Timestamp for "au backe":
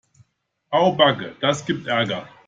0.71-1.35